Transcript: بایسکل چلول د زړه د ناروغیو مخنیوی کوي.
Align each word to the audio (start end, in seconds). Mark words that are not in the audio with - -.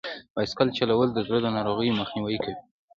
بایسکل 0.35 0.69
چلول 0.77 1.09
د 1.13 1.17
زړه 1.27 1.39
د 1.43 1.47
ناروغیو 1.57 1.97
مخنیوی 2.01 2.37
کوي. 2.43 2.57